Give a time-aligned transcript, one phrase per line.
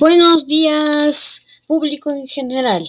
[0.00, 2.88] Buenos días, público en general.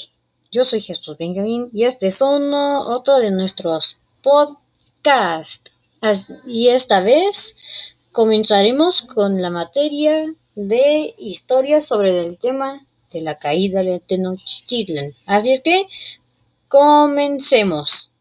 [0.50, 5.74] Yo soy Jesús Benjamín y este es uno, otro de nuestros podcasts.
[6.48, 7.54] Y esta vez
[8.14, 12.80] comenzaremos con la materia de historia sobre el tema
[13.12, 15.14] de la caída de Tenochtitlan.
[15.26, 15.88] Así es que
[16.70, 18.14] comencemos.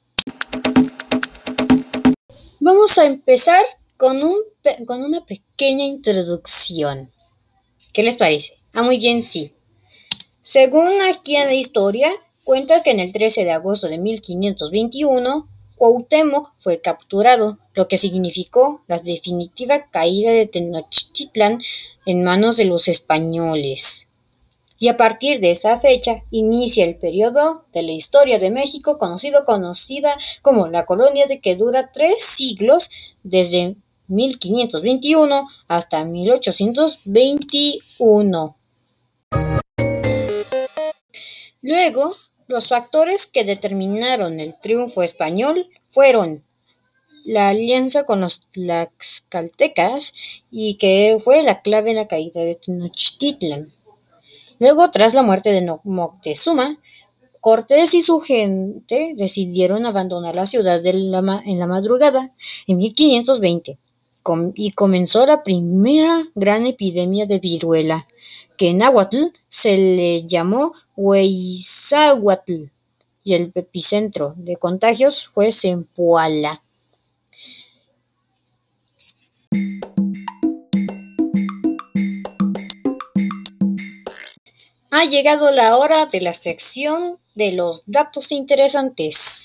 [2.58, 3.64] Vamos a empezar
[3.96, 4.36] con, un,
[4.84, 7.12] con una pequeña introducción.
[7.92, 8.59] ¿Qué les parece?
[8.72, 9.54] Ah, muy bien, sí.
[10.40, 12.10] Según aquí en la historia,
[12.44, 18.82] cuenta que en el 13 de agosto de 1521, Cuauhtémoc fue capturado, lo que significó
[18.86, 21.60] la definitiva caída de Tenochtitlan
[22.06, 24.06] en manos de los españoles.
[24.78, 29.44] Y a partir de esa fecha inicia el periodo de la historia de México conocido
[29.44, 32.88] conocida como la colonia de que dura tres siglos
[33.22, 33.76] desde
[34.08, 38.56] 1521 hasta 1821.
[41.62, 42.16] Luego,
[42.48, 46.42] los factores que determinaron el triunfo español fueron
[47.24, 50.14] la alianza con los tlaxcaltecas
[50.50, 53.72] y que fue la clave en la caída de Tenochtitlan.
[54.58, 56.78] Luego, tras la muerte de Moctezuma,
[57.40, 62.34] Cortés y su gente decidieron abandonar la ciudad en la madrugada
[62.66, 63.78] en 1520
[64.54, 68.06] y comenzó la primera gran epidemia de viruela,
[68.56, 72.70] que en náhuatl se le llamó Huizahuatl,
[73.22, 76.62] y el epicentro de contagios fue Zempoala.
[84.92, 89.39] Ha llegado la hora de la sección de los datos interesantes.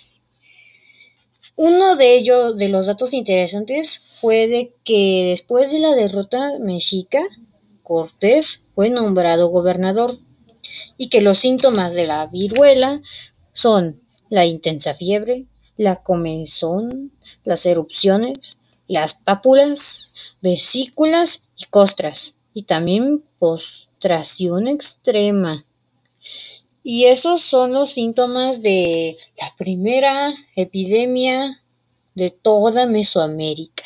[1.58, 7.24] Uno de ellos, de los datos interesantes, fue de que después de la derrota mexica,
[7.82, 10.18] Cortés fue nombrado gobernador
[10.98, 13.02] y que los síntomas de la viruela
[13.54, 15.46] son la intensa fiebre,
[15.78, 17.14] la comezón,
[17.46, 25.66] las erupciones, las pápulas, vesículas y costras, y también postración extrema.
[26.88, 31.64] Y esos son los síntomas de la primera epidemia
[32.14, 33.86] de toda Mesoamérica.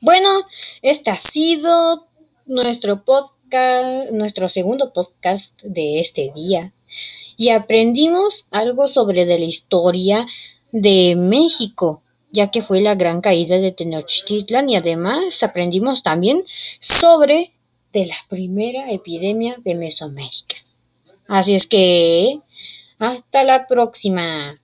[0.00, 0.42] Bueno,
[0.82, 2.08] este ha sido
[2.44, 6.74] nuestro podcast, nuestro segundo podcast de este día.
[7.36, 10.26] Y aprendimos algo sobre la historia
[10.72, 12.02] de México
[12.36, 16.44] ya que fue la gran caída de Tenochtitlan y además aprendimos también
[16.80, 17.54] sobre
[17.94, 20.56] de la primera epidemia de Mesoamérica.
[21.26, 22.40] Así es que
[22.98, 24.60] hasta la próxima.